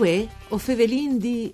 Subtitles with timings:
[0.00, 1.52] Uè, o fevelin di...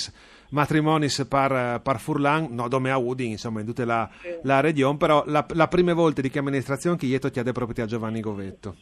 [0.50, 4.10] matrimoni per, per Furlan, no, dove a Udin, insomma, in tutta la,
[4.44, 7.88] la regione, però la, la, prima volta di che amministrazione che ti ha proprio a
[7.88, 8.76] Giovanni Govetto.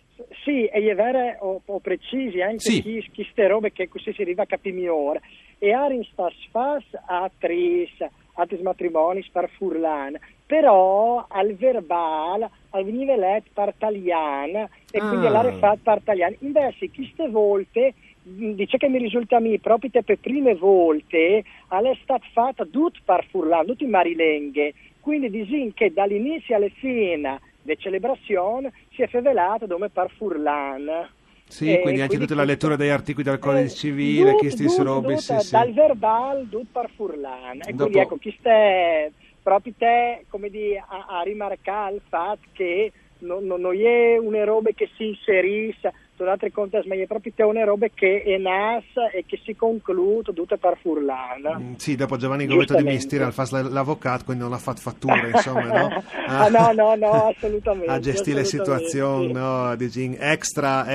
[0.47, 2.81] Sì, e è vero, o, o precisi anche sì.
[2.81, 5.19] chi, chi ste robe che così si arriva a capire ora.
[5.57, 7.91] E Arin sta sfas a tris,
[8.35, 15.07] altri matrimoni per Furlan, però al verbale al veniva letto per e ah.
[15.09, 16.35] quindi all'area fatto per italiano.
[16.39, 22.25] Invece queste volte dice che mi risulta a me proprio per prime volte è stata
[22.31, 24.73] fatta tutto per Furlan, tutto in marilenghe
[25.07, 31.09] quindi disin che dall'inizio alla fine della celebrazione si è fevelata come per Furlan
[31.47, 34.49] sì, eh, quindi anche tutta la lettura degli articoli del codice eh, civile, dut, chi
[34.49, 35.51] sti robe, sì, sì.
[35.51, 37.61] Dal verbal, tutto per Furlan.
[37.61, 37.83] E Dopo...
[37.83, 39.09] quindi ecco, chi sta
[39.41, 44.43] proprio te, come di, a, a rimarcare il fatto che non, non, non è una
[44.43, 48.37] roba che si inserisce sono altre conte ma è proprio te una roba che è
[48.37, 51.59] nasa e che si conclude tutte per furlana.
[51.59, 55.27] Mm, sì, dopo Giovanni Govetto di Mistira al fare l'avvocato, quindi non ha fatto fattura,
[55.27, 56.03] insomma, no?
[56.27, 57.91] ah, no, no, no, assolutamente.
[57.91, 59.75] A gestire le situazioni, no?
[59.75, 60.91] Dici, extra,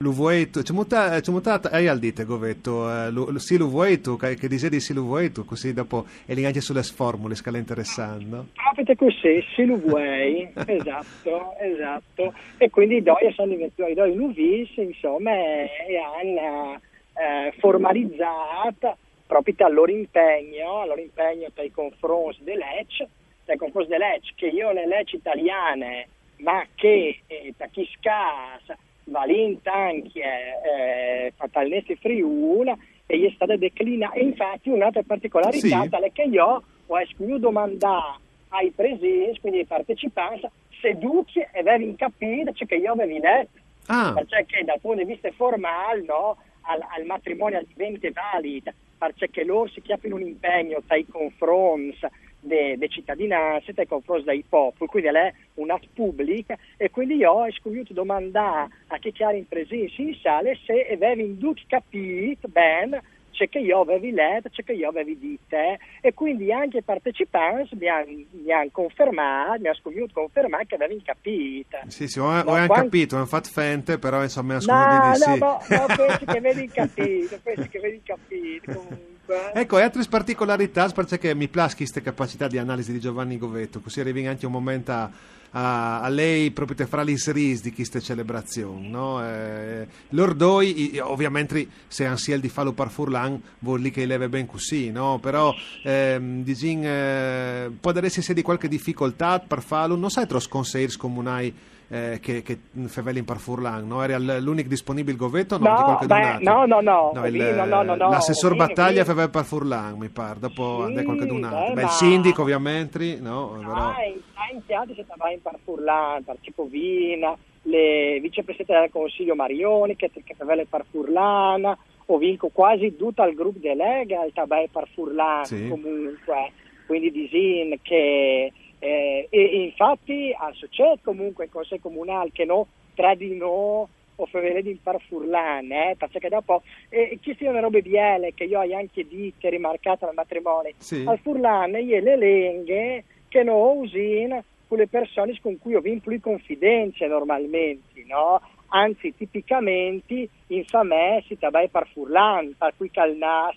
[0.00, 4.80] extra l'uvueto, c'è mutato, hai al dite Govetto, uh, sì l'uvueto, che, che dice di
[4.80, 8.52] sì l'uvueto, così dopo e lì anche sulle formule, scala interessante?
[8.74, 14.74] Proprio così, sì l'uvuei, esatto, esatto, e quindi i doi sono diventati, i doi l'uvis,
[14.76, 16.80] insomma, e hanno
[17.14, 18.96] eh, formalizzato
[19.26, 23.06] proprio al loro impegno, al loro impegno nei confronti dell'EC,
[23.44, 28.76] nei confronti dell'EC, che io le leggi italiane, ma che eh, da chi scassa,
[29.10, 32.72] Valenta anche eh, fatalmente Friuli
[33.06, 34.14] e gli è stata declinata.
[34.14, 35.88] E infatti un'altra particolarità sì.
[35.88, 40.48] è che io ho escluso domandare ai presenti, quindi ai partecipanti,
[40.80, 43.58] se duci avevi capito ciò che io avevo detto.
[43.86, 44.14] Ah.
[44.14, 49.82] Perché dal punto di vista formale no, al, al matrimonio diventa valido, perché loro si
[49.82, 52.06] chiamano un impegno tra i confronti
[52.40, 57.30] de, de cittadinanze nei confronti dei popoli, quindi è un atto pubblico e quindi io
[57.30, 63.02] ho escluso domandare a chi chiara in presenza in sale se avevi capito bene
[63.40, 67.74] c'è che io avevi letto, c'è che io avevi detto e quindi anche i partecipanti
[67.76, 71.78] mi hanno, hanno confermato, mi hanno scovuto confermare che avevi capito.
[71.86, 72.74] Sì, sì, ho, ho quando...
[72.74, 75.38] capito, hanno fatto fente, però insomma mi hanno scovuto no, di sì.
[75.38, 79.09] No, no, no, pensi che avevi capito, pensi che avevi capito comunque.
[79.52, 84.00] Ecco, e altre particolarità, perché mi piace queste capacità di analisi di Giovanni Govetto, così
[84.00, 85.10] arrivi anche un momento a,
[85.52, 88.88] a, a lei proprio fra gli ris di queste celebrazioni.
[88.88, 89.24] No?
[89.24, 94.90] Eh, l'ordoi, ovviamente, se ansiel di fallo par furlan, vuol dire che leve ben così,
[94.90, 95.18] no?
[95.20, 100.96] però ehm, dicin, eh, può essere di qualche difficoltà per farlo, non sai troppo consigli
[100.96, 101.54] comunali
[101.92, 104.02] eh, che, che Fevelin per Furlan, no?
[104.02, 108.08] Era l'unico disponibile govetto no, no, beh, no, no, no, no, il, no, no, no,
[108.10, 111.74] L'assessor battaglia Fevel per Furlan, mi pare, dopo sì, qualche altro.
[111.74, 113.56] Beh, il sindaco ovviamente, no?
[113.58, 113.74] Però...
[113.74, 114.20] Ah, in,
[114.54, 120.10] in teatri si stava in per Furlan, per Cipovina, le vicepresidente del Consiglio Marioni, che,
[120.12, 121.76] che Fevel per Furlan,
[122.06, 125.68] ho vinto quasi tutto il gruppo di Lega, il tabè per Furlan sì.
[125.68, 126.52] comunque,
[126.86, 132.66] quindi disin che eh, e, e, infatti al Societ comunque in Consiglio Comunale che no,
[132.94, 133.86] tra di noi
[134.16, 138.60] o favore di par furlan, eh, perché dopo eh, ci sono robe biele che io
[138.60, 141.04] ho anche dite, rimarcato nel matrimonio, sì.
[141.06, 146.10] al furlan io le lenghe che non usino con le persone con cui ho vinto
[146.20, 148.40] confidenza normalmente, no?
[148.72, 153.56] Anzi, tipicamente in famè si tabai par furlan, per cui calnas,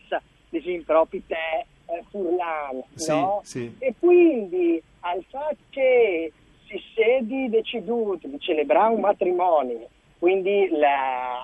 [0.49, 3.41] disimpropri te, eh, furlan, sì, no?
[3.43, 3.75] Sì.
[3.79, 6.31] E quindi al fatto che
[6.67, 9.87] si sedi deciduto di celebrare un matrimonio,
[10.17, 11.39] quindi la,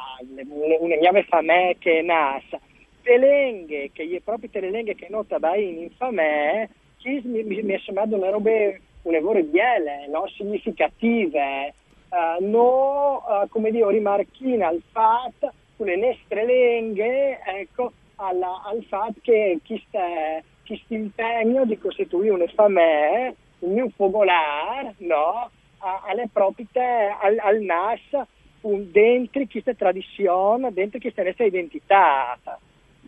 [0.80, 2.60] una gnave famè che è nasa,
[3.02, 8.16] telenghe, che è proprio telenghe che nota in infamè, chi mi, mi, mi è sembrato
[8.16, 8.52] una roba,
[9.04, 10.28] un'evore biele, no?
[10.28, 11.74] significative,
[12.10, 19.20] uh, no, uh, come dire, rimarchina al fatto, le nostre lenghe, ecco, alla, al fatto
[19.22, 19.82] che chi
[20.66, 25.50] questo impegno di costituire un famè, un mio fogolare, no?
[25.80, 26.68] alle proprie,
[27.20, 28.28] al, al NAS,
[28.62, 32.38] un, dentro questa tradizione, dentro questa nostra identità.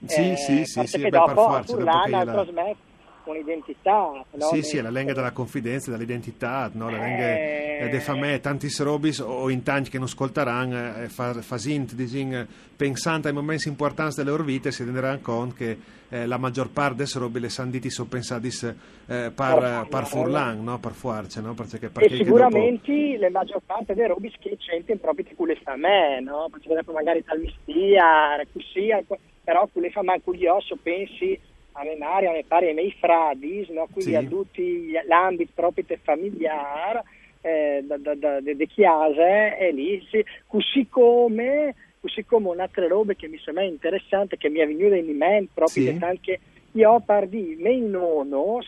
[0.06, 2.24] Sì, eh, sì, sì, sì, beh, dopo, per forza, dopo che la...
[2.24, 2.90] trasmette
[3.30, 4.24] un'identità.
[4.32, 4.46] No?
[4.52, 6.90] Sì, sì, la lingua della confidenza, dell'identità, no?
[6.90, 7.88] la lingua eh...
[7.90, 12.48] de famè, tanti robis o in tanti che non ascolteranno, eh, fa, fa sint, disin,
[12.76, 15.78] pensando ai momenti importanti delle loro vite, si renderanno conto che
[16.10, 18.50] eh, la maggior parte delle robe le sanditi sono pensate
[19.08, 20.80] eh, par, par furlan, no?
[20.80, 21.54] par fuarce, no?
[21.54, 23.20] Perché, perché e sicuramente dopo...
[23.20, 26.48] le maggior parte delle robe che c'entrano proprio di quelle famè, no?
[26.52, 28.90] Perché magari tal mistia, così,
[29.44, 31.40] però quelle famè, con gli osso pensi
[31.82, 33.88] a memoria, a me pare, ai miei fradi, no?
[33.92, 34.16] quindi sì.
[34.16, 37.04] a tutti l'ambito proprio familiare,
[37.42, 40.24] eh, da, da, da, de chiase, e lì, sì.
[40.48, 45.16] così come così come un'altra roba che mi sembra interessante, che mi è venuta in
[45.16, 45.98] mente proprio sì.
[46.04, 46.40] anche
[46.72, 48.66] io parli miei nonos,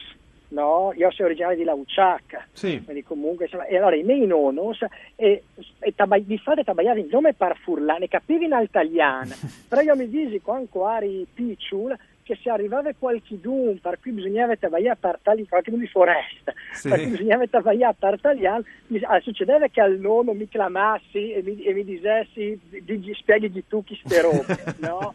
[0.50, 0.94] no?
[0.96, 2.82] Io sono originale di Lauciacca, sì.
[2.84, 5.44] quindi comunque, insomma, e allora i miei nonos, e,
[5.80, 9.34] e tab- di fatto tabagliare il nome par furlane, capivi in italiano,
[9.68, 14.56] però io mi disi quando eri piccolo, che se arrivava qualche dun per cui bisognava
[14.56, 16.90] tagliare per tagliare qualche di foresta sì.
[16.90, 18.64] per cui bisognava tagliare per tagliare
[19.04, 23.84] ah, succedeva che al nono mi chiamassi e mi, e mi dicessi di, spieghi tu
[23.84, 25.14] chi ste robe no?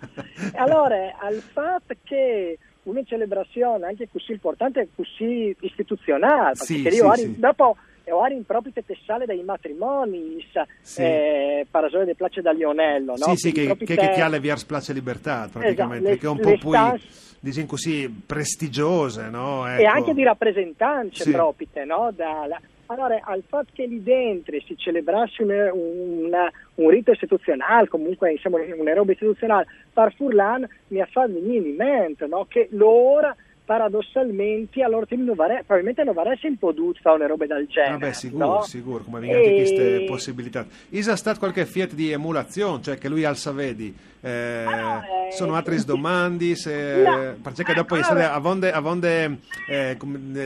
[0.55, 7.15] allora al fatto che una celebrazione anche così importante così istituzionale sì, perché sì, io
[7.15, 7.39] sì.
[7.39, 7.77] dopo
[8.11, 10.45] ora in proprio tessale dai matrimoni,
[10.81, 11.03] sì.
[11.03, 13.15] eh, Parasole del Place da Lionello.
[13.17, 13.35] No?
[13.35, 14.11] Sì, sì, che, che, te...
[14.11, 17.37] che ha le Viars Place Libertà praticamente, esatto, che è un po' poi, stans...
[17.41, 19.69] diciamo così, prestigiose, no?
[19.69, 19.83] Ecco.
[19.83, 21.31] E anche di rappresentanze sì.
[21.31, 22.11] proprie, no?
[22.15, 22.61] Dalla...
[22.91, 28.61] Allora, al fatto che lì dentro si celebrasse un, un, un rito istituzionale, comunque insomma,
[28.63, 32.47] un'eroba istituzionale, par Furlan mi ha fatto venire in mente no?
[32.49, 33.37] che l'ora
[33.69, 36.01] paradossalmente allora non vare, probabilmente
[36.47, 36.73] un po'
[37.03, 37.99] fare una roba del genere.
[37.99, 38.63] Vabbè, sicuro, no?
[38.63, 39.55] sicuro, come vengono e...
[39.57, 40.67] queste possibilità.
[40.89, 45.55] Isa stato qualche fiat di emulazione, cioè che lui al Savedi eh, ah, eh, sono
[45.55, 47.37] altre domande, se, no.
[47.43, 49.99] perché dopo ah, essere avonde, avonde eh,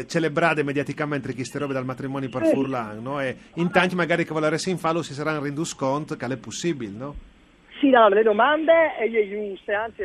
[0.09, 3.21] celebrate mediaticamente queste robe dal matrimonio per Furlan, no?
[3.21, 7.15] E intanto magari che volesse in fallo si saranno renduti conto che è possibile, no?
[7.83, 10.05] Sì, no, le domande e le giuste, anzi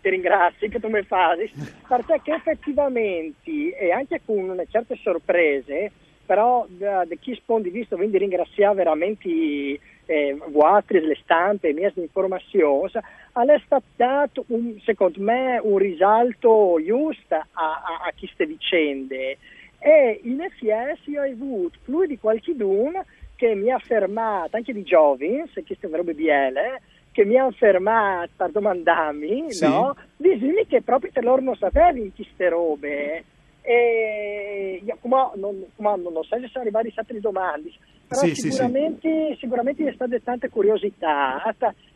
[0.00, 1.52] ti ringrazio che tu mi fai,
[1.86, 5.92] perché effettivamente, e anche con certe sorprese,
[6.24, 11.92] però da, da chi spondi visto, quindi ringraziare veramente eh, voi, le stampe, le mie
[11.96, 19.36] informazioni, è stato un, secondo me un risalto giusto a, a, a queste vicende.
[19.80, 23.04] E in FS io ho avuto più di qualche qualcuno
[23.36, 26.80] che mi ha fermato, anche di giovani, se queste robe biele,
[27.12, 29.66] che mi hanno fermato per domandarmi, sì.
[29.66, 29.94] no?
[30.16, 33.24] Disimi che proprio te loro non sapevi queste robe.
[33.60, 37.70] E io come non, come non so se sono arrivati altre domande,
[38.08, 41.54] però sì, sicuramente, sì, sicuramente è stata tanta curiosità.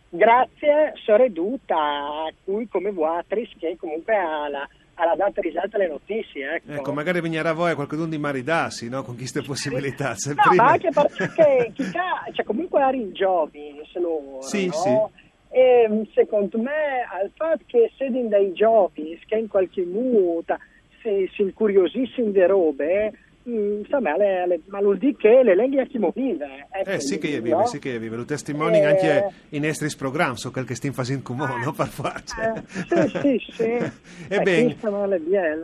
[0.08, 3.20] Grazie, sono ridotta a cui come voi,
[3.58, 6.56] che comunque ha la alla data risalta le notizie.
[6.56, 9.02] Ecco, ecco magari venirà a voi qualcuno di maridassi, no?
[9.02, 10.14] Con queste possibilità.
[10.26, 10.62] No, prima...
[10.64, 14.72] ma anche perché chissà, cioè, comunque eri in giochi, se loro, sì, no?
[14.72, 15.24] sì.
[15.48, 20.58] E secondo me, al fatto che sedin dai giochi, che in qualche muta,
[21.00, 23.12] si, si incuriosissimo di robe,
[23.46, 26.66] insomma, le, le, ma vuol dire che le lingue stiamo vive.
[26.70, 29.58] Ecco, eh sì che io vive, sì che io vive, lo testimoni eh, anche i
[29.58, 31.72] nostri programmi, so quel che stiamo facendo comune, no?
[31.72, 32.34] Per farci.
[32.40, 33.92] Eh, sì, sì, sì.
[34.28, 34.76] Ebbene,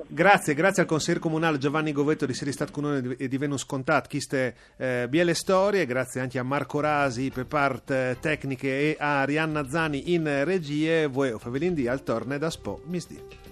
[0.08, 4.08] grazie, grazie al consigliere comunale Giovanni Govetto di stato con noi e di Venus Contat,
[4.08, 9.68] queste eh, biele storie, grazie anche a Marco Rasi per parte tecniche e a Arianna
[9.68, 13.51] Zani in regie, voi o Favelin di al torne da Spo, misdi.